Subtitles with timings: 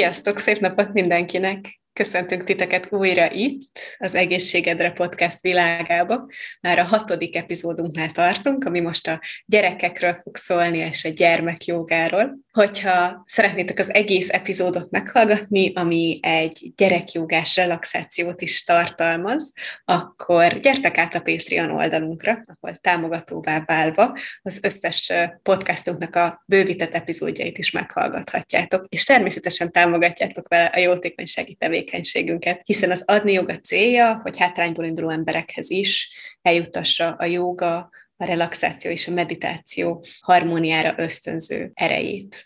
[0.00, 1.79] Sziasztok, szép napot mindenkinek!
[1.92, 6.26] Köszöntünk titeket újra itt, az Egészségedre Podcast világába.
[6.60, 12.38] Már a hatodik epizódunknál tartunk, ami most a gyerekekről fog szólni, és a gyermekjogáról.
[12.52, 19.52] Hogyha szeretnétek az egész epizódot meghallgatni, ami egy gyerekjogás relaxációt is tartalmaz,
[19.84, 27.58] akkor gyertek át a Patreon oldalunkra, ahol támogatóvá válva az összes podcastunknak a bővített epizódjait
[27.58, 34.20] is meghallgathatjátok, és természetesen támogatjátok vele a jótékonysági tevékenységet tevékenységünket, hiszen az adni joga célja,
[34.22, 41.70] hogy hátrányból induló emberekhez is eljutassa a joga, a relaxáció és a meditáció harmóniára ösztönző
[41.74, 42.44] erejét.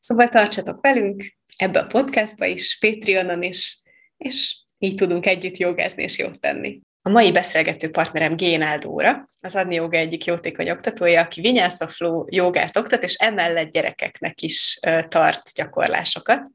[0.00, 1.24] Szóval tartsatok velünk
[1.56, 3.82] ebbe a podcastba is, Patreonon is,
[4.16, 6.80] és így tudunk együtt jogázni és jót tenni.
[7.02, 12.24] A mai beszélgető partnerem Génál Dóra, az Adni Joga egyik jótékony oktatója, aki Vinyasa Flow
[12.28, 16.50] jogát oktat, és emellett gyerekeknek is tart gyakorlásokat.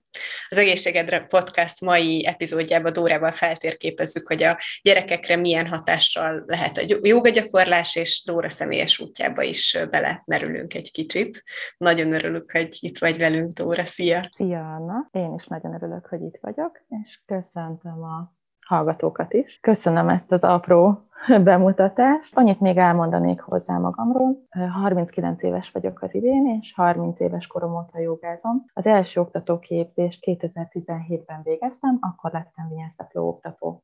[0.50, 7.30] Az Egészségedre podcast mai epizódjában Dórával feltérképezzük, hogy a gyerekekre milyen hatással lehet a joga
[7.30, 11.44] gyakorlás, és Dóra személyes útjába is belemerülünk egy kicsit.
[11.78, 13.86] Nagyon örülök, hogy itt vagy velünk, Dóra.
[13.86, 14.30] Szia!
[14.34, 15.10] Szia, Anna!
[15.12, 18.35] Én is nagyon örülök, hogy itt vagyok, és köszöntöm a
[18.66, 19.60] hallgatókat is.
[19.62, 21.08] Köszönöm ezt az apró
[21.44, 22.38] bemutatást.
[22.38, 24.46] Annyit még elmondanék hozzá magamról.
[24.82, 28.66] 39 éves vagyok az idén, és 30 éves korom óta jogázom.
[28.74, 33.84] Az első oktatóképzést 2017-ben végeztem, akkor lettem Vinyásztakló oktató.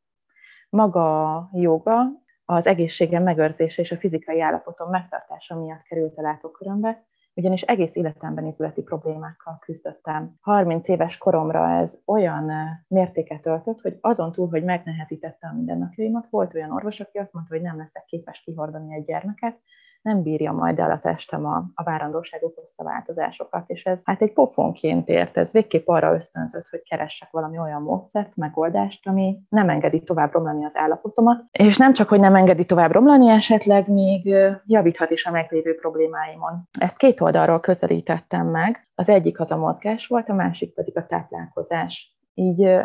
[0.69, 2.05] Maga a joga
[2.45, 8.45] az egészségem megőrzése és a fizikai állapotom megtartása miatt került a látókörömbe, ugyanis egész életemben
[8.45, 10.35] izületi problémákkal küzdöttem.
[10.41, 12.51] 30 éves koromra ez olyan
[12.87, 17.53] mértéket öltött, hogy azon túl, hogy megnehezítette a mindennapjaimat, volt olyan orvos, aki azt mondta,
[17.53, 19.59] hogy nem leszek képes kihordani egy gyermeket,
[20.01, 24.33] nem bírja majd el a testem a, a várandóság okozta változásokat, és ez hát egy
[24.33, 30.03] pofonként ért, ez végképp arra ösztönzött, hogy keressek valami olyan módszert, megoldást, ami nem engedi
[30.03, 34.35] tovább romlani az állapotomat, és nem csak, hogy nem engedi tovább romlani, esetleg még
[34.65, 36.67] javíthat is a meglévő problémáimon.
[36.79, 41.05] Ezt két oldalról közelítettem meg, az egyik az a mozgás volt, a másik pedig a
[41.05, 42.19] táplálkozás.
[42.33, 42.79] Így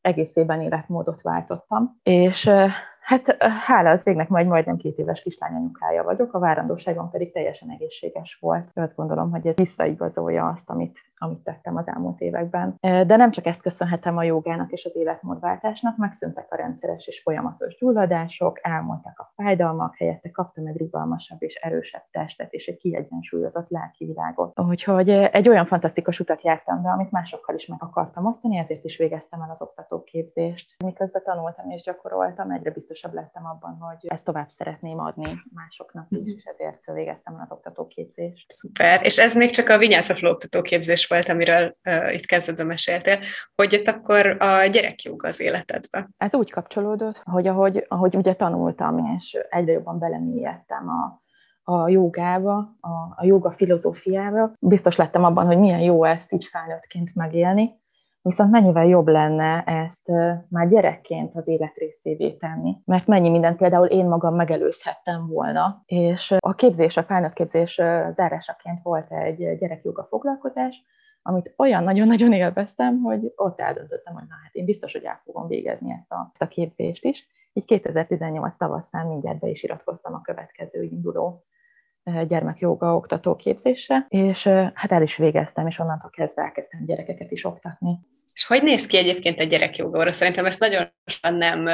[0.00, 2.50] egész évben életmódot váltottam, és
[3.02, 8.38] Hát hála az végnek majd majdnem két éves kislányanyukája vagyok, a várandóságom pedig teljesen egészséges
[8.40, 8.70] volt.
[8.74, 12.76] Azt gondolom, hogy ez visszaigazolja azt, amit, amit tettem az elmúlt években.
[12.80, 17.76] De nem csak ezt köszönhetem a jogának és az életmódváltásnak, megszűntek a rendszeres és folyamatos
[17.78, 24.04] gyulladások, elmondtak a fájdalmak, helyette kaptam egy rugalmasabb és erősebb testet és egy kiegyensúlyozott lelki
[24.04, 24.60] világot.
[24.60, 28.96] Úgyhogy egy olyan fantasztikus utat jártam be, amit másokkal is meg akartam osztani, ezért is
[28.96, 30.74] végeztem el az oktatóképzést.
[30.84, 36.06] Miközben tanultam és gyakoroltam, egyre biztos biztosabb lettem abban, hogy ezt tovább szeretném adni másoknak
[36.08, 36.28] is, mhm.
[36.36, 38.50] és ezért végeztem az oktatóképzést.
[38.50, 43.18] Szuper, és ez még csak a Vinyászafló oktatóképzés volt, amiről uh, itt kezdetben meséltél,
[43.54, 46.08] hogy jött akkor a gyerekjog az életedbe?
[46.16, 51.22] Ez úgy kapcsolódott, hogy ahogy, ahogy ugye tanultam, és egyre jobban belemélyedtem a,
[51.72, 54.52] a jogába, a, a joga filozófiába.
[54.58, 57.80] Biztos lettem abban, hogy milyen jó ezt így felnőttként megélni,
[58.22, 60.08] Viszont mennyivel jobb lenne ezt
[60.48, 66.34] már gyerekként az élet részévé tenni, mert mennyi mindent például én magam megelőzhettem volna, és
[66.38, 67.74] a képzés, a felnőtt képzés
[68.10, 70.84] zárásaként volt egy gyerekjoga foglalkozás,
[71.22, 75.48] amit olyan nagyon-nagyon élveztem, hogy ott eldöntöttem, hogy na hát én biztos, hogy el fogom
[75.48, 77.26] végezni ezt a, ezt a képzést is.
[77.52, 81.44] Így 2018 tavaszán mindjárt be is iratkoztam a következő induló
[82.28, 87.98] gyermekjoga oktató képzésre, és hát el is végeztem, és onnantól kezdve elkezdtem gyerekeket is oktatni.
[88.34, 90.12] És hogy néz ki egyébként egy gyerekjogóra?
[90.12, 91.68] Szerintem ezt nagyon sokan nem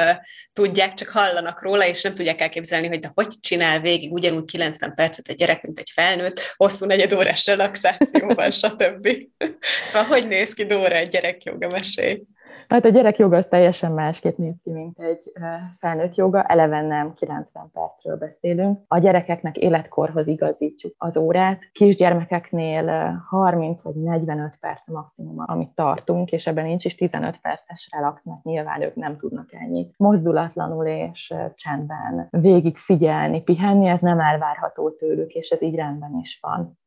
[0.53, 4.95] tudják, csak hallanak róla, és nem tudják elképzelni, hogy de hogy csinál végig ugyanúgy 90
[4.95, 9.09] percet egy gyerek, mint egy felnőtt, hosszú negyed órás relaxációban, stb.
[9.85, 12.21] Szóval hogy néz ki Dóra egy gyerekjoga mesély?
[12.67, 15.31] Hát a gyerek joga az teljesen másképp néz ki, mint egy
[15.77, 16.43] felnőtt joga.
[16.43, 18.79] Eleven nem 90 percről beszélünk.
[18.87, 21.71] A gyerekeknek életkorhoz igazítjuk az órát.
[21.71, 28.25] Kisgyermekeknél 30 vagy 45 perc maximum, amit tartunk, és ebben nincs is 15 perces relax,
[28.25, 29.93] mert nyilván ők nem tudnak ennyit.
[29.97, 36.39] Mozdulatlanul és csendben végig figyelni, pihenni, ez nem elvárható tőlük, és ez így rendben is
[36.41, 36.77] van.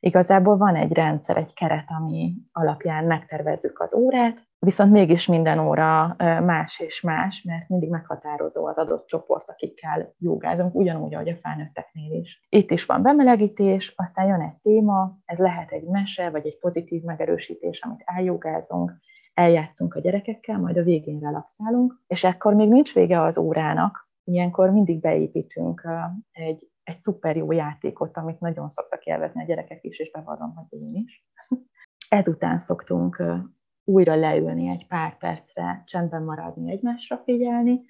[0.00, 6.14] Igazából van egy rendszer, egy keret, ami alapján megtervezzük az órát, viszont mégis minden óra
[6.40, 12.20] más és más, mert mindig meghatározó az adott csoport, akikkel jogázunk, ugyanúgy, ahogy a felnőtteknél
[12.20, 12.46] is.
[12.48, 17.02] Itt is van bemelegítés, aztán jön egy téma, ez lehet egy mese, vagy egy pozitív
[17.02, 18.92] megerősítés, amit eljogázunk,
[19.34, 24.70] eljátszunk a gyerekekkel, majd a végén relaxálunk, és ekkor még nincs vége az órának, ilyenkor
[24.70, 25.88] mindig beépítünk
[26.32, 30.80] egy, egy szuper jó játékot, amit nagyon szoktak élvezni a gyerekek is, és bevallom, hogy
[30.80, 31.26] én is.
[32.08, 33.22] Ezután szoktunk
[33.88, 37.80] újra leülni egy pár percre, csendben maradni, egymásra figyelni,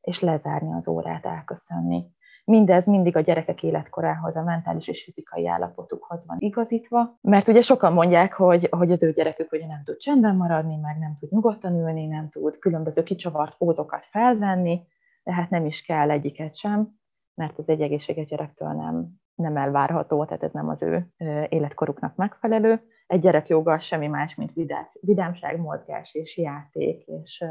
[0.00, 2.04] és lezárni az órát, elköszönni.
[2.44, 7.92] Mindez mindig a gyerekek életkorához, a mentális és fizikai állapotukhoz van igazítva, mert ugye sokan
[7.92, 11.74] mondják, hogy, hogy az ő gyerekük ugye nem tud csendben maradni, meg nem tud nyugodtan
[11.74, 14.80] ülni, nem tud különböző kicsavart pózokat felvenni,
[15.22, 16.98] de hát nem is kell egyiket sem,
[17.34, 21.12] mert ez egy egészséges gyerektől nem, nem elvárható, tehát ez nem az ő
[21.48, 22.82] életkoruknak megfelelő.
[23.06, 24.52] Egy gyerek joga semmi más, mint
[25.00, 27.44] vidámság, mozgás és játék, és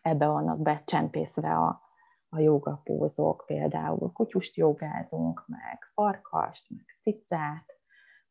[0.00, 1.80] ebbe vannak becsempészve a,
[2.28, 7.64] a jogapózok, például kutyust jogázunk, meg farkast, meg cicát,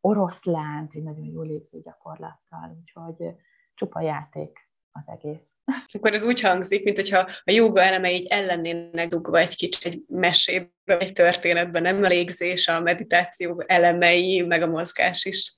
[0.01, 3.36] oroszlánt, egy nagyon jól légző gyakorlattal, úgyhogy
[3.74, 4.67] csupa játék
[4.98, 5.48] az egész.
[5.94, 10.98] Akkor ez úgy hangzik, mint hogyha a joga elemei ellennének dugva egy kicsit egy mesébe,
[10.98, 15.56] egy történetben, nem a légzés, a meditáció elemei, meg a mozgás is.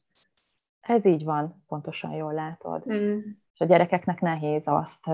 [0.80, 2.94] Ez így van, pontosan jól látod.
[2.94, 3.18] Mm.
[3.53, 5.06] És a gyerekeknek nehéz azt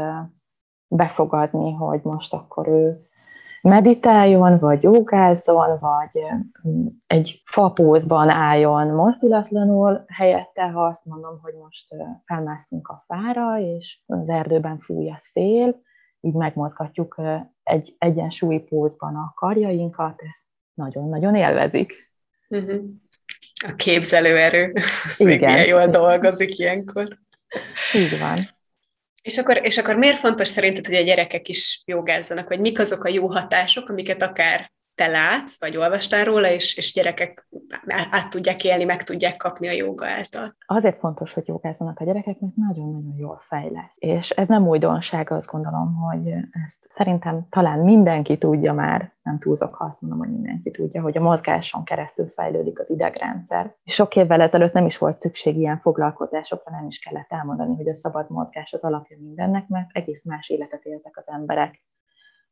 [0.87, 3.09] befogadni, hogy most akkor ő
[3.65, 6.23] meditáljon, vagy jogázzon, vagy
[7.07, 11.87] egy fapózban álljon mozdulatlanul, helyette, ha azt mondom, hogy most
[12.25, 15.81] felmászunk a fára, és az erdőben fúj a szél,
[16.21, 17.21] így megmozgatjuk
[17.63, 22.11] egy egyensúlyi pózban a karjainkat, ezt nagyon-nagyon élvezik.
[22.49, 22.83] Uh-huh.
[23.67, 24.73] A képzelőerő,
[25.09, 25.53] az Igen.
[25.53, 27.17] még jól dolgozik ilyenkor.
[27.95, 28.37] Így van.
[29.25, 33.03] És akkor, és akkor miért fontos szerinted, hogy a gyerekek is jogázzanak, vagy mik azok
[33.03, 37.47] a jó hatások, amiket akár te látsz, vagy olvastál róla, és, és gyerekek
[38.09, 40.55] át, tudják élni, meg tudják kapni a joga által.
[40.65, 43.95] Azért fontos, hogy jogázzanak a gyerekek, mert nagyon-nagyon jól fejlesz.
[43.95, 46.27] És ez nem újdonság, azt gondolom, hogy
[46.65, 51.17] ezt szerintem talán mindenki tudja már, nem túlzok, ha azt mondom, hogy mindenki tudja, hogy
[51.17, 53.75] a mozgáson keresztül fejlődik az idegrendszer.
[53.83, 57.89] És sok évvel ezelőtt nem is volt szükség ilyen foglalkozásokra, nem is kellett elmondani, hogy
[57.89, 61.83] a szabad mozgás az alapja mindennek, mert egész más életet éltek az emberek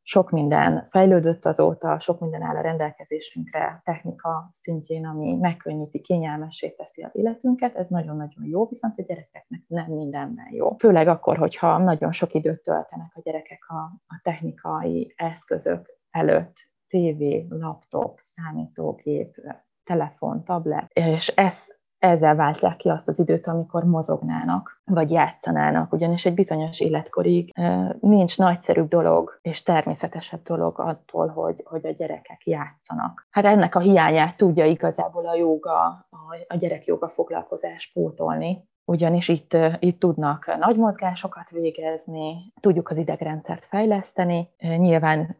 [0.06, 7.02] sok minden fejlődött azóta, sok minden áll a rendelkezésünkre technika szintjén, ami megkönnyíti, kényelmessé teszi
[7.02, 10.76] az életünket, ez nagyon-nagyon jó, viszont a gyerekeknek nem mindenben jó.
[10.76, 16.56] Főleg akkor, hogyha nagyon sok időt töltenek a gyerekek a, a technikai eszközök előtt,
[16.88, 19.36] tévé, laptop, számítógép,
[19.84, 21.58] telefon, tablet, és ez
[22.04, 27.52] ezzel váltják ki azt az időt, amikor mozognának, vagy játszanának, ugyanis egy bizonyos életkorig
[28.00, 33.26] nincs nagyszerűbb dolog és természetesebb dolog attól, hogy, hogy a gyerekek játszanak.
[33.30, 36.06] Hát ennek a hiányát tudja igazából a joga,
[36.48, 44.48] a gyerekjoga foglalkozás pótolni, ugyanis itt, itt tudnak nagy mozgásokat végezni, tudjuk az idegrendszert fejleszteni,
[44.58, 45.36] nyilván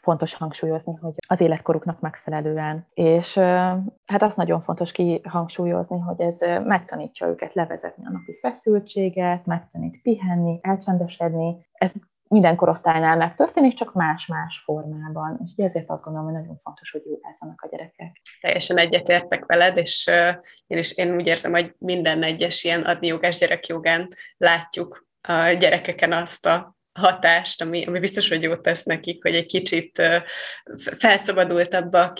[0.00, 3.34] fontos hangsúlyozni, hogy az életkoruknak megfelelően, és
[4.06, 10.58] hát azt nagyon fontos kihangsúlyozni, hogy ez megtanítja őket levezetni a napi feszültséget, megtanít pihenni,
[10.62, 11.92] elcsendesedni, ez
[12.28, 15.40] minden korosztálynál megtörténik, csak más-más formában.
[15.44, 18.20] És ezért azt gondolom, hogy nagyon fontos, hogy jogázzanak a gyerekek.
[18.40, 20.10] Teljesen egyetértek veled, és
[20.66, 26.12] én is én úgy érzem, hogy minden egyes ilyen adni jogás gyerekjogán látjuk a gyerekeken
[26.12, 30.02] azt a hatást, ami, ami biztos, hogy jót tesz nekik, hogy egy kicsit
[30.74, 32.16] felszabadultabbak,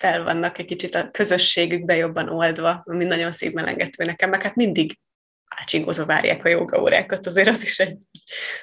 [0.00, 4.98] fel vannak egy kicsit a közösségükbe jobban oldva, ami nagyon szívmelengető nekem, meg hát mindig
[5.60, 7.98] ácsingozva várják a jogaórákat, azért az is egy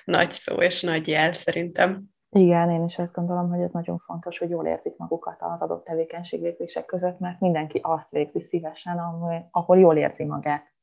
[0.05, 2.03] nagy szó és nagy jel szerintem.
[2.31, 5.85] Igen, én is ezt gondolom, hogy ez nagyon fontos, hogy jól érzik magukat az adott
[5.85, 10.73] tevékenységvégzések között, mert mindenki azt végzi szívesen, ahol, ahol jól érzi magát.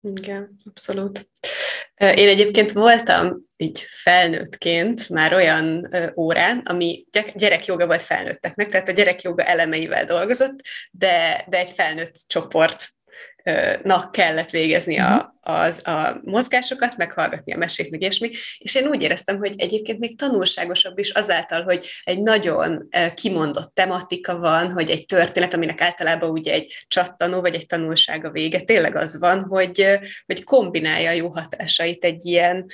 [0.00, 1.30] Igen, abszolút.
[1.96, 9.42] Én egyébként voltam így felnőttként már olyan órán, ami gyerekjoga volt felnőtteknek, tehát a gyerekjoga
[9.42, 12.88] elemeivel dolgozott, de, de egy felnőtt csoport
[13.82, 15.08] nak kellett végezni a,
[15.42, 15.54] mhm.
[15.54, 20.18] az, a mozgásokat, meghallgatni a mesét, meg ilyesmi, és én úgy éreztem, hogy egyébként még
[20.18, 26.52] tanulságosabb is azáltal, hogy egy nagyon kimondott tematika van, hogy egy történet, aminek általában ugye
[26.52, 32.04] egy csattanó, vagy egy tanulsága vége, tényleg az van, hogy, hogy kombinálja a jó hatásait
[32.04, 32.66] egy ilyen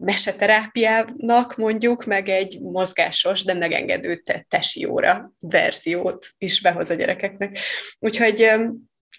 [0.00, 7.58] meseterápiának mondjuk, meg egy mozgásos, de megengedő tesi óra verziót is behoz a gyerekeknek.
[7.98, 8.50] Úgyhogy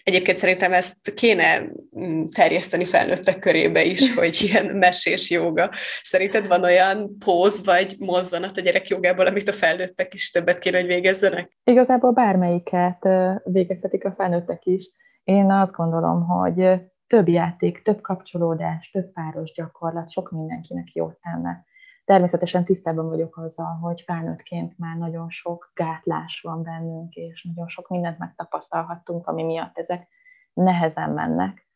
[0.03, 1.61] Egyébként szerintem ezt kéne
[1.99, 5.69] mm, terjeszteni felnőttek körébe is, hogy ilyen mesés joga.
[6.03, 10.77] Szerinted van olyan póz vagy mozzanat a gyerek jogából, amit a felnőttek is többet kéne,
[10.77, 11.57] hogy végezzenek?
[11.63, 13.07] Igazából bármelyiket
[13.43, 14.89] végezhetik a felnőttek is.
[15.23, 21.65] Én azt gondolom, hogy több játék, több kapcsolódás, több páros gyakorlat sok mindenkinek jót tenne.
[22.05, 27.87] Természetesen tisztában vagyok azzal, hogy felnőttként már nagyon sok gátlás van bennünk, és nagyon sok
[27.89, 30.07] mindent megtapasztalhattunk, ami miatt ezek
[30.53, 31.69] nehezen mennek.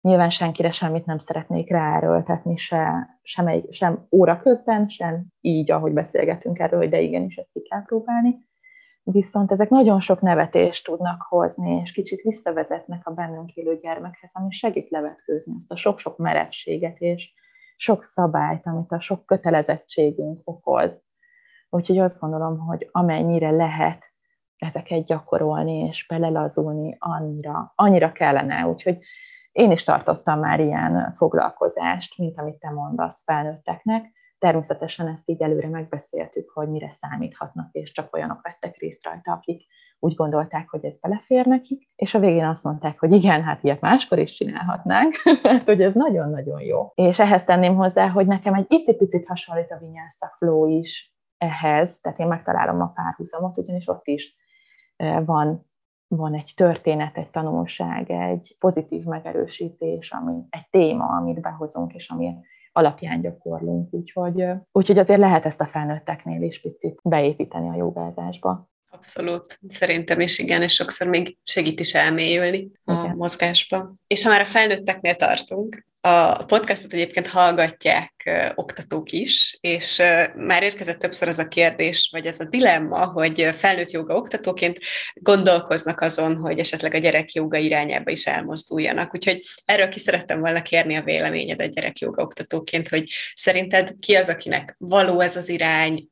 [0.00, 5.92] Nyilván senkire semmit nem szeretnék ráerőltetni, se, sem, egy, sem óra közben, sem így, ahogy
[5.92, 8.46] beszélgetünk erről, de igenis ezt ki kell próbálni.
[9.02, 14.50] Viszont ezek nagyon sok nevetést tudnak hozni, és kicsit visszavezetnek a bennünk élő gyermekhez, ami
[14.50, 17.32] segít levetkőzni ezt a sok-sok merevséget és
[17.80, 21.02] sok szabályt, amit a sok kötelezettségünk okoz.
[21.70, 24.12] Úgyhogy azt gondolom, hogy amennyire lehet
[24.56, 28.66] ezeket gyakorolni és belelazulni, annyira, annyira kellene.
[28.66, 28.98] Úgyhogy
[29.52, 34.12] én is tartottam már ilyen foglalkozást, mint amit te mondasz felnőtteknek.
[34.38, 39.66] Természetesen ezt így előre megbeszéltük, hogy mire számíthatnak, és csak olyanok vettek részt rajta, akik
[39.98, 43.80] úgy gondolták, hogy ez belefér nekik, és a végén azt mondták, hogy igen, hát ilyet
[43.80, 46.90] máskor is csinálhatnánk, hát hogy ez nagyon-nagyon jó.
[46.94, 52.18] És ehhez tenném hozzá, hogy nekem egy icipicit hasonlít a vinyázta flow is ehhez, tehát
[52.18, 54.36] én megtalálom a párhuzamot, ugyanis ott is
[55.24, 55.66] van
[56.08, 62.34] van egy történet, egy tanulság, egy pozitív megerősítés, ami egy téma, amit behozunk, és ami
[62.72, 63.92] alapján gyakorlunk.
[63.92, 68.68] Úgyhogy, úgyhogy azért lehet ezt a felnőtteknél is picit beépíteni a jogázásba.
[68.90, 73.16] Abszolút, szerintem is igen, és sokszor még segít is elmélyülni a igen.
[73.16, 73.94] mozgásba.
[74.06, 80.02] És ha már a felnőtteknél tartunk, a podcastot egyébként hallgatják oktatók is, és
[80.36, 84.78] már érkezett többször az a kérdés, vagy ez a dilemma, hogy felnőtt joga oktatóként
[85.14, 89.14] gondolkoznak azon, hogy esetleg a gyerek joga irányába is elmozduljanak.
[89.14, 94.14] Úgyhogy erről ki szerettem volna kérni a véleményed egy gyerek joga oktatóként, hogy szerinted ki
[94.14, 96.08] az, akinek való ez az irány,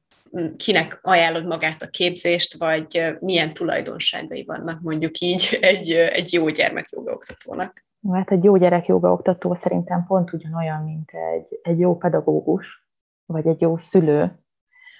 [0.57, 7.13] kinek ajánlod magát a képzést, vagy milyen tulajdonságai vannak mondjuk így egy, egy jó gyermekjoga
[7.13, 7.85] oktatónak?
[8.13, 12.89] Hát egy jó gyerekjoga oktató szerintem pont ugyanolyan, mint egy, egy jó pedagógus,
[13.27, 14.35] vagy egy jó szülő.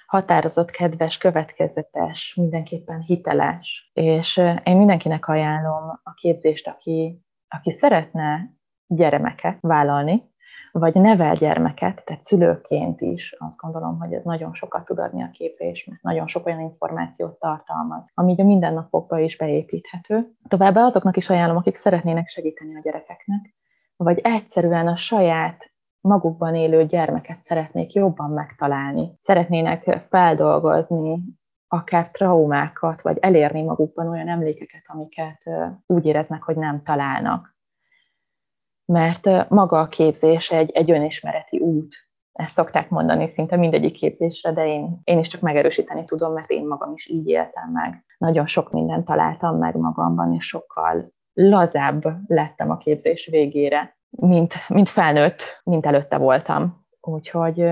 [0.07, 3.91] Határozott, kedves, következetes, mindenképpen hiteles.
[3.93, 8.53] És én mindenkinek ajánlom a képzést, aki, aki szeretne
[8.87, 10.23] gyermeket vállalni,
[10.79, 15.29] vagy nevel gyermeket, tehát szülőként is azt gondolom, hogy ez nagyon sokat tud adni a
[15.31, 20.31] képzés, mert nagyon sok olyan információt tartalmaz, ami a mindennapokba is beépíthető.
[20.47, 23.55] Továbbá azoknak is ajánlom, akik szeretnének segíteni a gyerekeknek,
[23.95, 31.19] vagy egyszerűen a saját magukban élő gyermeket szeretnék jobban megtalálni, szeretnének feldolgozni
[31.67, 35.43] akár traumákat, vagy elérni magukban olyan emlékeket, amiket
[35.85, 37.56] úgy éreznek, hogy nem találnak
[38.87, 41.95] mert maga a képzés egy, egy önismereti út.
[42.31, 46.67] Ezt szokták mondani szinte mindegyik képzésre, de én, én is csak megerősíteni tudom, mert én
[46.67, 48.05] magam is így éltem meg.
[48.17, 54.89] Nagyon sok mindent találtam meg magamban, és sokkal lazább lettem a képzés végére, mint, mint
[54.89, 56.85] felnőtt, mint előtte voltam.
[57.01, 57.71] Úgyhogy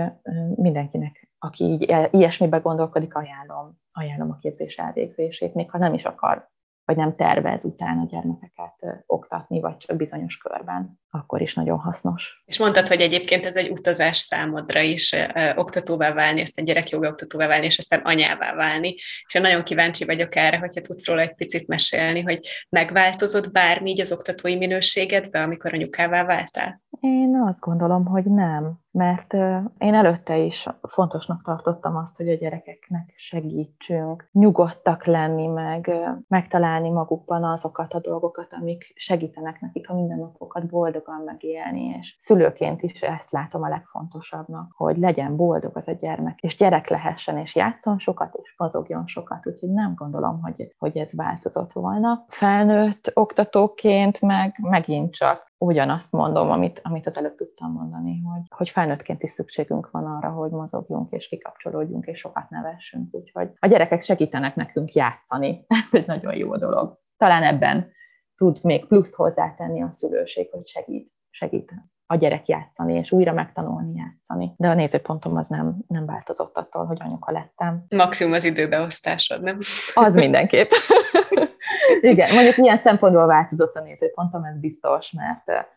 [0.55, 6.49] mindenkinek, aki így, ilyesmibe gondolkodik, ajánlom, ajánlom a képzés elvégzését, még ha nem is akar
[6.85, 12.43] vagy nem tervez utána gyermekeket oktatni, vagy csak bizonyos körben, akkor is nagyon hasznos.
[12.45, 17.47] És mondtad, hogy egyébként ez egy utazás számodra is, ö, oktatóvá válni, aztán gyerekjoga oktatóvá
[17.47, 18.95] válni, és aztán anyává válni.
[19.25, 23.89] És én nagyon kíváncsi vagyok erre, hogyha tudsz róla egy picit mesélni, hogy megváltozott bármi
[23.89, 26.81] így az oktatói minőségedbe, amikor anyukává váltál?
[26.99, 29.33] Én azt gondolom, hogy nem, mert
[29.77, 35.91] én előtte is fontosnak tartottam azt, hogy a gyerekeknek segítsünk, nyugodtak lenni, meg
[36.27, 42.99] megtalálni magukban azokat a dolgokat, amik segítenek nekik a mindennapokat boldogan megélni, és szülőként is
[42.99, 47.99] ezt látom a legfontosabbnak, hogy legyen boldog az a gyermek, és gyerek lehessen, és játszon
[47.99, 52.25] sokat, és mozogjon sokat, úgyhogy nem gondolom, hogy, hogy ez változott volna.
[52.27, 58.69] Felnőtt oktatóként meg megint csak ugyanazt mondom, amit, amit az előbb tudtam mondani, hogy, hogy
[58.69, 63.13] felnőttként is szükségünk van arra, hogy mozogjunk és kikapcsolódjunk és sokat nevessünk.
[63.15, 65.65] Úgyhogy a gyerekek segítenek nekünk játszani.
[65.85, 66.99] Ez egy nagyon jó dolog.
[67.17, 67.91] Talán ebben
[68.35, 71.73] tud még plusz hozzátenni a szülőség, hogy segít, segít
[72.07, 74.53] a gyerek játszani, és újra megtanulni játszani.
[74.57, 77.85] De a nézőpontom az nem, nem változott attól, hogy anyuka lettem.
[77.95, 79.57] Maximum az időbeosztásod, nem?
[79.93, 80.69] Az mindenképp.
[82.01, 85.67] Igen, mondjuk ilyen szempontból változott a nézőpontom, ez biztos, mert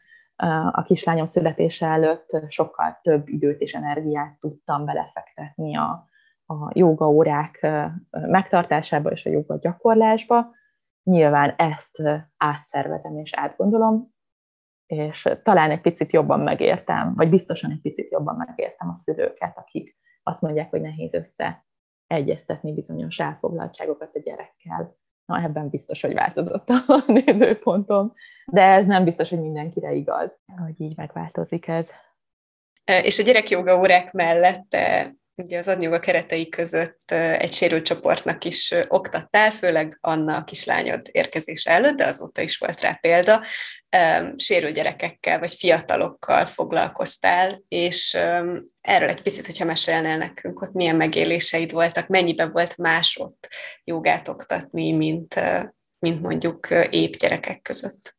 [0.70, 6.08] a kislányom születése előtt sokkal több időt és energiát tudtam belefektetni a,
[6.46, 7.66] a joga órák
[8.10, 10.56] megtartásába és a joga gyakorlásba.
[11.02, 12.02] Nyilván ezt
[12.36, 14.14] átszervezem és átgondolom,
[14.86, 19.96] és talán egy picit jobban megértem, vagy biztosan egy picit jobban megértem a szülőket, akik
[20.22, 21.66] azt mondják, hogy nehéz össze
[22.06, 24.96] egyeztetni bizonyos elfoglaltságokat a gyerekkel.
[25.28, 28.14] Na, ebben biztos, hogy változott a nézőpontom,
[28.46, 30.30] de ez nem biztos, hogy mindenkire igaz,
[30.64, 31.84] hogy így megváltozik ez.
[33.02, 34.76] És a gyerekjoga órák mellett
[35.34, 41.70] ugye az adnyoga keretei között egy sérült csoportnak is oktattál, főleg Anna a kislányod érkezése
[41.70, 43.42] előtt, de azóta is volt rá példa.
[44.36, 48.14] Sérült gyerekekkel vagy fiatalokkal foglalkoztál, és
[48.80, 53.48] erről egy picit, hogyha mesélnél nekünk, hogy milyen megéléseid voltak, mennyiben volt más ott
[53.84, 55.34] jogát oktatni, mint,
[55.98, 58.17] mint mondjuk épp gyerekek között.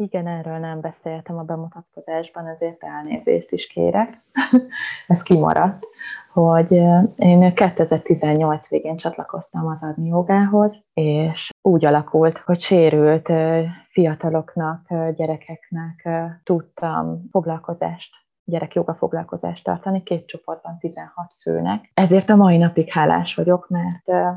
[0.00, 4.22] Igen, erről nem beszéltem a bemutatkozásban, ezért elnézést is kérek.
[5.06, 5.86] Ez kimaradt,
[6.32, 6.72] hogy
[7.16, 13.32] én 2018 végén csatlakoztam az adni jogához, és úgy alakult, hogy sérült
[13.88, 16.08] fiataloknak, gyerekeknek
[16.42, 21.90] tudtam foglalkozást gyerekjoga foglalkozást tartani, két csoportban 16 főnek.
[21.94, 24.36] Ezért a mai napig hálás vagyok, mert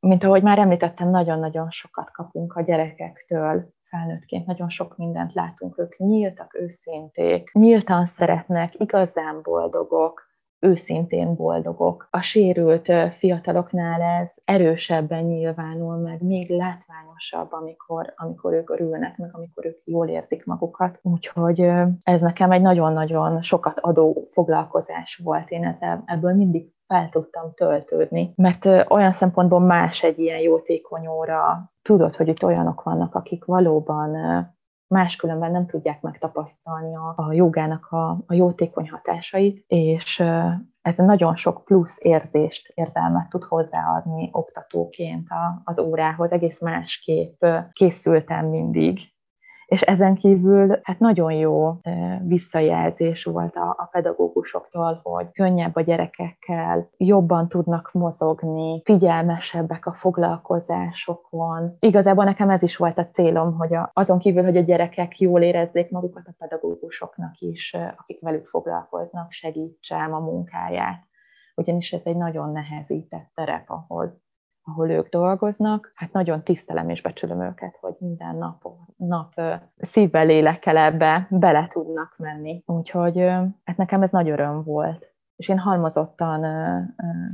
[0.00, 5.96] mint ahogy már említettem, nagyon-nagyon sokat kapunk a gyerekektől, felnőttként nagyon sok mindent látunk, ők
[5.96, 12.08] nyíltak, őszinték, nyíltan szeretnek, igazán boldogok, őszintén boldogok.
[12.10, 19.66] A sérült fiataloknál ez erősebben nyilvánul meg, még látványosabb, amikor, amikor ők örülnek, meg amikor
[19.66, 20.98] ők jól érzik magukat.
[21.02, 21.60] Úgyhogy
[22.02, 25.50] ez nekem egy nagyon-nagyon sokat adó foglalkozás volt.
[25.50, 31.72] Én ezzel, ebből mindig fel tudtam töltődni, mert olyan szempontból más egy ilyen jótékony óra.
[31.82, 34.16] Tudod, hogy itt olyanok vannak, akik valóban
[34.86, 40.18] máskülönben nem tudják megtapasztalni a, a jogának a, a jótékony hatásait, és
[40.82, 45.28] ez nagyon sok plusz érzést, érzelmet tud hozzáadni oktatóként
[45.64, 46.32] az órához.
[46.32, 48.98] Egész másképp készültem mindig,
[49.72, 51.76] és ezen kívül hát nagyon jó
[52.22, 61.76] visszajelzés volt a, a pedagógusoktól, hogy könnyebb a gyerekekkel, jobban tudnak mozogni, figyelmesebbek a foglalkozásokon.
[61.78, 65.42] Igazából nekem ez is volt a célom, hogy a, azon kívül, hogy a gyerekek jól
[65.42, 71.10] érezzék magukat, a pedagógusoknak is, akik velük foglalkoznak, segítsem a munkáját.
[71.54, 74.21] Ugyanis ez egy nagyon nehezített terep, ahol
[74.64, 78.62] ahol ők dolgoznak, hát nagyon tisztelem és becsülöm őket, hogy minden nap,
[78.96, 79.32] nap
[79.76, 82.62] szívvel, lélekkel ebbe bele tudnak menni.
[82.66, 83.18] Úgyhogy
[83.64, 85.10] hát nekem ez nagy öröm volt.
[85.36, 86.44] És én halmozottan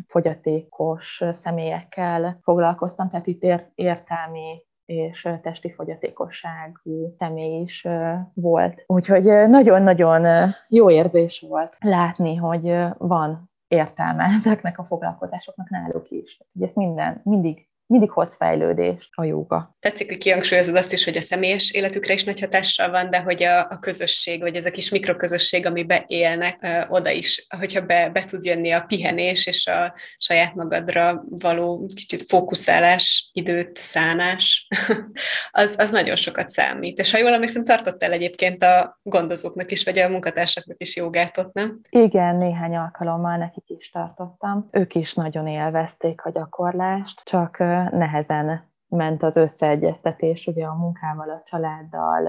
[0.06, 3.42] fogyatékos személyekkel foglalkoztam, tehát itt
[3.74, 7.86] értelmi és testi fogyatékosságú személy is
[8.34, 8.84] volt.
[8.86, 16.40] Úgyhogy nagyon-nagyon jó érzés volt látni, hogy van értelme ezeknek a foglalkozásoknak náluk is.
[16.52, 19.76] Ugye ez minden, mindig mindig hoz fejlődést a jóga.
[19.80, 23.42] Tetszik, hogy kihangsúlyozod azt is, hogy a személyes életükre is nagy hatással van, de hogy
[23.42, 28.08] a, a közösség, vagy ez a kis mikroközösség, amiben élnek, ö, oda is, hogyha be,
[28.08, 34.68] be tud jönni a pihenés és a saját magadra való kicsit fókuszálás, időt, szánás,
[35.50, 36.98] az, az nagyon sokat számít.
[36.98, 41.80] És ha jól emlékszem, tartottál egyébként a gondozóknak is, vagy a munkatársaknak is jogátot, nem?
[41.90, 44.68] Igen, néhány alkalommal nekik is tartottam.
[44.70, 47.56] Ők is nagyon élvezték a gyakorlást, csak
[47.92, 52.22] nehezen ment az összeegyeztetés ugye a munkával, a családdal.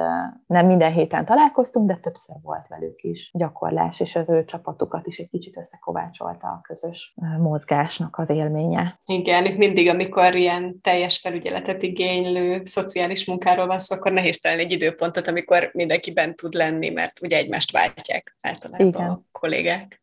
[0.47, 5.17] Nem minden héten találkoztunk, de többször volt velük is gyakorlás, és az ő csapatukat is
[5.17, 8.99] egy kicsit összekovácsolta a közös mozgásnak az élménye.
[9.05, 14.63] Igen, itt mindig, amikor ilyen teljes felügyeletet igénylő szociális munkáról van szó, akkor nehéz találni
[14.63, 19.09] egy időpontot, amikor mindenki bent tud lenni, mert ugye egymást váltják általában Igen.
[19.09, 20.01] a kollégák.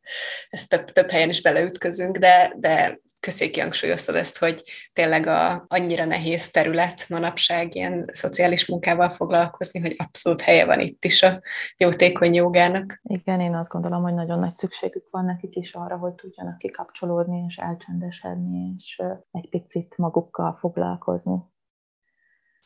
[0.51, 4.61] Ezt több, több helyen is beleütközünk, de, de köszönjük, kihangsúlyoztad ezt, hogy
[4.93, 11.05] tényleg a, annyira nehéz terület manapság ilyen szociális munkával foglalkozni, hogy abszolút helye van itt
[11.05, 11.41] is a
[11.77, 13.01] jótékony jogának.
[13.03, 17.45] Igen, én azt gondolom, hogy nagyon nagy szükségük van nekik is arra, hogy tudjanak kikapcsolódni
[17.49, 21.39] és elcsendesedni, és egy picit magukkal foglalkozni.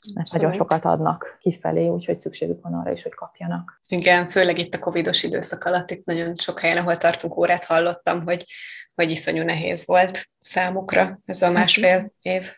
[0.06, 0.42] Mert Abszolút.
[0.42, 3.80] nagyon sokat adnak kifelé, úgyhogy szükségük van arra is, hogy kapjanak.
[3.88, 8.22] Igen, főleg itt a covidos időszak alatt, itt nagyon sok helyen, ahol tartunk órát, hallottam,
[8.22, 8.46] hogy,
[8.94, 12.52] hogy iszonyú nehéz volt számukra ez a másfél év.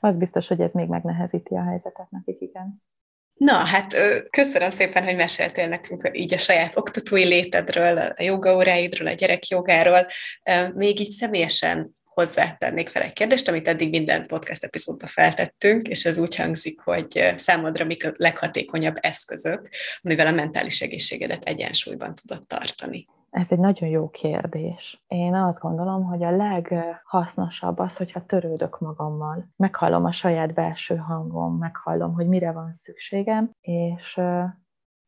[0.00, 2.82] Az biztos, hogy ez még megnehezíti a helyzetet nekik, igen.
[3.34, 3.94] Na, hát
[4.30, 10.06] köszönöm szépen, hogy meséltél nekünk így a saját oktatói létedről, a jogaóráidról, a gyerekjogáról.
[10.74, 16.18] Még így személyesen hozzátennék fel egy kérdést, amit eddig minden podcast epizódban feltettünk, és ez
[16.18, 19.68] úgy hangzik, hogy számodra mik a leghatékonyabb eszközök,
[20.02, 23.06] amivel a mentális egészségedet egyensúlyban tudod tartani.
[23.30, 25.02] Ez egy nagyon jó kérdés.
[25.06, 29.48] Én azt gondolom, hogy a leghasznosabb az, hogyha törődök magammal.
[29.56, 34.20] Meghallom a saját belső hangom, meghallom, hogy mire van szükségem, és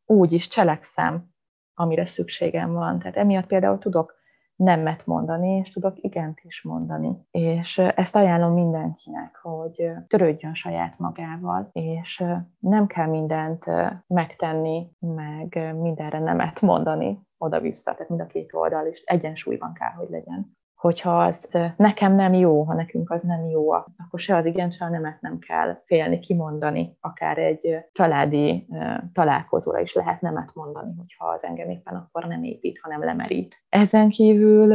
[0.04, 1.34] úgy is cselekszem,
[1.74, 2.98] amire szükségem van.
[2.98, 4.14] Tehát emiatt például tudok
[4.56, 7.26] nemet mondani, és tudok igent is mondani.
[7.30, 12.24] És ezt ajánlom mindenkinek, hogy törődjön saját magával, és
[12.58, 13.64] nem kell mindent
[14.06, 20.08] megtenni, meg mindenre nemet mondani oda-vissza, tehát mind a két oldal is egyensúlyban kell, hogy
[20.10, 20.55] legyen.
[20.76, 24.84] Hogyha az nekem nem jó, ha nekünk az nem jó, akkor se az igen, se
[24.84, 26.96] a nemet nem kell félni, kimondani.
[27.00, 28.66] Akár egy családi
[29.12, 33.64] találkozóra is lehet nemet mondani, hogyha az engem éppen akkor nem épít, hanem lemerít.
[33.68, 34.72] Ezen kívül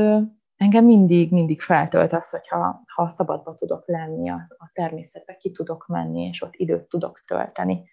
[0.55, 5.85] engem mindig, mindig feltölt az, hogyha ha szabadba tudok lenni, a, a természetbe ki tudok
[5.87, 7.89] menni, és ott időt tudok tölteni.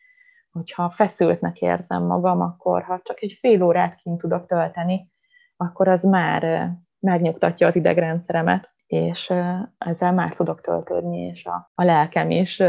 [0.51, 5.13] Hogyha feszültnek érzem magam, akkor ha csak egy fél órát kint tudok tölteni,
[5.57, 9.33] akkor az már megnyugtatja az idegrendszeremet, és
[9.79, 12.63] ezzel már tudok töltődni, és a, a lelkem is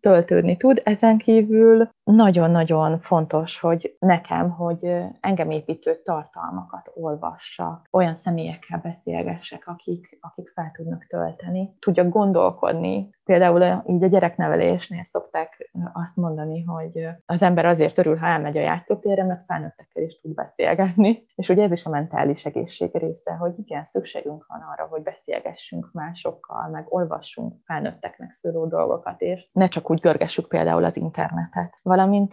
[0.00, 0.80] töltődni tud.
[0.84, 10.18] Ezen kívül nagyon-nagyon fontos, hogy nekem, hogy engem építő tartalmakat olvassak, olyan személyekkel beszélgessek, akik,
[10.20, 13.10] akik fel tudnak tölteni, tudjak gondolkodni.
[13.24, 18.60] Például így a gyereknevelésnél szokták azt mondani, hogy az ember azért örül, ha elmegy a
[18.60, 21.24] játszótérre, mert felnőttekkel is tud beszélgetni.
[21.34, 25.90] És ugye ez is a mentális egészség része, hogy igen, szükségünk van arra, hogy beszélgessünk
[25.92, 32.32] másokkal, meg olvassunk felnőtteknek szóló dolgokat, és ne csak úgy görgessük például az internetet valamint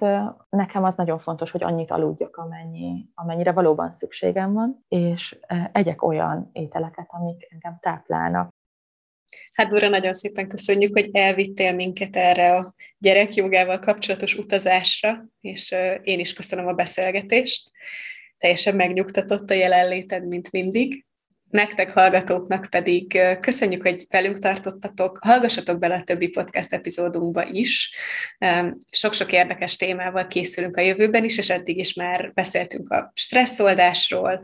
[0.49, 5.39] nekem az nagyon fontos, hogy annyit aludjak, amennyi, amennyire valóban szükségem van, és
[5.71, 8.49] egyek olyan ételeket, amik engem táplálnak.
[9.53, 16.19] Hát Dora, nagyon szépen köszönjük, hogy elvittél minket erre a gyerekjogával kapcsolatos utazásra, és én
[16.19, 17.71] is köszönöm a beszélgetést.
[18.37, 21.05] Teljesen megnyugtatott a jelenléted, mint mindig.
[21.51, 25.19] Nektek hallgatóknak pedig köszönjük, hogy velünk tartottatok.
[25.21, 27.95] Hallgassatok bele a többi podcast epizódunkba is.
[28.89, 34.41] Sok-sok érdekes témával készülünk a jövőben is, és eddig is már beszéltünk a stresszoldásról,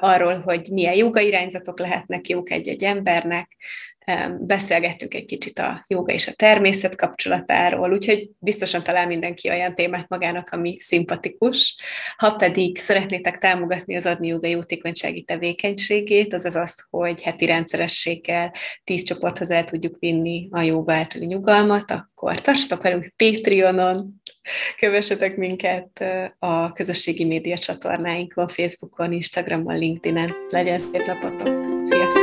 [0.00, 3.56] arról, hogy milyen joga irányzatok lehetnek jók egy-egy embernek,
[4.40, 10.08] beszélgettünk egy kicsit a joga és a természet kapcsolatáról, úgyhogy biztosan talál mindenki olyan témát
[10.08, 11.76] magának, ami szimpatikus.
[12.16, 18.52] Ha pedig szeretnétek támogatni az adni joga jótékonysági tevékenységét, azaz azt, hogy heti rendszerességgel
[18.84, 21.90] tíz csoporthoz el tudjuk vinni a joga általi nyugalmat,
[22.24, 24.22] akkor tartsatok velünk Patreonon,
[24.78, 26.04] kövessetek minket
[26.38, 30.34] a közösségi média csatornáinkon, Facebookon, Instagramon, LinkedIn-en.
[30.50, 31.48] Legyen szép napotok!
[31.86, 32.13] Sziasztok!